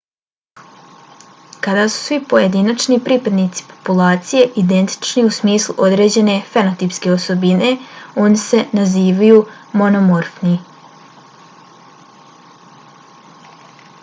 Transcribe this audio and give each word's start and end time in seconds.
kada 1.65 1.81
su 1.95 1.97
svi 2.05 2.15
pojedinačni 2.29 2.97
pripadnici 3.09 3.65
populacije 3.73 4.47
identični 4.61 5.25
u 5.27 5.33
smislu 5.37 5.75
određene 5.89 6.37
fenotipske 6.55 7.11
osobine 7.17 7.69
oni 8.25 8.41
se 8.45 8.61
nazivaju 8.81 9.43
monomorfni 9.81 10.55